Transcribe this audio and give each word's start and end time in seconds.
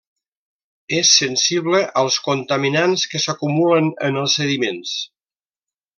És 0.99 1.11
sensible 1.17 1.83
als 2.01 2.17
contaminants 2.29 3.03
que 3.13 3.23
s'acumulen 3.27 3.93
en 4.09 4.19
els 4.23 4.39
sediments. 4.41 4.99